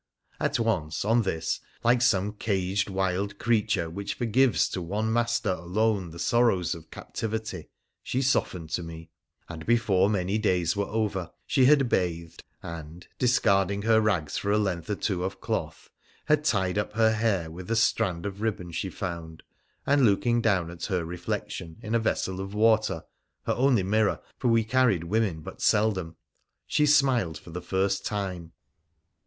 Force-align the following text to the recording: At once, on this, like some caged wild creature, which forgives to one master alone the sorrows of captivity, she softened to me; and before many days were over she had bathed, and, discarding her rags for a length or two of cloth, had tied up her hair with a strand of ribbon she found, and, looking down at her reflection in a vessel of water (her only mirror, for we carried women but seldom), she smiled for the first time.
At 0.39 0.57
once, 0.59 1.05
on 1.05 1.21
this, 1.21 1.59
like 1.83 2.01
some 2.01 2.33
caged 2.33 2.89
wild 2.89 3.37
creature, 3.37 3.87
which 3.87 4.15
forgives 4.15 4.67
to 4.69 4.81
one 4.81 5.13
master 5.13 5.51
alone 5.51 6.09
the 6.09 6.17
sorrows 6.17 6.73
of 6.73 6.89
captivity, 6.89 7.69
she 8.01 8.23
softened 8.23 8.71
to 8.71 8.81
me; 8.81 9.11
and 9.47 9.63
before 9.67 10.09
many 10.09 10.39
days 10.39 10.75
were 10.75 10.87
over 10.87 11.29
she 11.45 11.65
had 11.65 11.87
bathed, 11.87 12.43
and, 12.63 13.05
discarding 13.19 13.83
her 13.83 14.01
rags 14.01 14.39
for 14.39 14.49
a 14.49 14.57
length 14.57 14.89
or 14.89 14.95
two 14.95 15.23
of 15.23 15.39
cloth, 15.39 15.91
had 16.25 16.43
tied 16.43 16.79
up 16.79 16.93
her 16.93 17.11
hair 17.13 17.51
with 17.51 17.69
a 17.69 17.75
strand 17.75 18.25
of 18.25 18.41
ribbon 18.41 18.71
she 18.71 18.89
found, 18.89 19.43
and, 19.85 20.03
looking 20.03 20.41
down 20.41 20.71
at 20.71 20.85
her 20.85 21.05
reflection 21.05 21.77
in 21.83 21.93
a 21.93 21.99
vessel 21.99 22.39
of 22.39 22.55
water 22.55 23.03
(her 23.45 23.53
only 23.53 23.83
mirror, 23.83 24.19
for 24.39 24.47
we 24.47 24.63
carried 24.63 25.03
women 25.03 25.41
but 25.41 25.61
seldom), 25.61 26.15
she 26.65 26.87
smiled 26.87 27.37
for 27.37 27.51
the 27.51 27.61
first 27.61 28.03
time. 28.03 28.51